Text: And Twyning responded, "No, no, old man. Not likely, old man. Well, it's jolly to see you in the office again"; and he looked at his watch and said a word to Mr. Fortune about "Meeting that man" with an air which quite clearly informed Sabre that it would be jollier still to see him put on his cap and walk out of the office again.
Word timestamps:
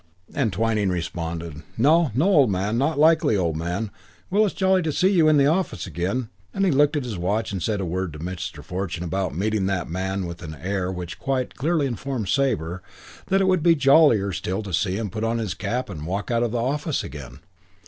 And 0.33 0.51
Twyning 0.51 0.89
responded, 0.89 1.61
"No, 1.77 2.09
no, 2.15 2.25
old 2.25 2.49
man. 2.49 2.75
Not 2.79 2.97
likely, 2.97 3.37
old 3.37 3.55
man. 3.55 3.91
Well, 4.31 4.47
it's 4.47 4.55
jolly 4.55 4.81
to 4.81 4.91
see 4.91 5.09
you 5.11 5.27
in 5.29 5.37
the 5.37 5.45
office 5.45 5.85
again"; 5.85 6.29
and 6.55 6.65
he 6.65 6.71
looked 6.71 6.95
at 6.95 7.03
his 7.03 7.19
watch 7.19 7.51
and 7.51 7.61
said 7.61 7.79
a 7.79 7.85
word 7.85 8.13
to 8.13 8.17
Mr. 8.17 8.63
Fortune 8.63 9.03
about 9.03 9.37
"Meeting 9.37 9.67
that 9.67 9.91
man" 9.91 10.25
with 10.25 10.41
an 10.41 10.55
air 10.59 10.91
which 10.91 11.19
quite 11.19 11.53
clearly 11.53 11.85
informed 11.85 12.29
Sabre 12.29 12.81
that 13.27 13.41
it 13.41 13.47
would 13.47 13.61
be 13.61 13.75
jollier 13.75 14.31
still 14.33 14.63
to 14.63 14.73
see 14.73 14.97
him 14.97 15.11
put 15.11 15.23
on 15.23 15.37
his 15.37 15.53
cap 15.53 15.87
and 15.87 16.07
walk 16.07 16.31
out 16.31 16.41
of 16.41 16.49
the 16.51 16.57
office 16.57 17.03
again. 17.03 17.37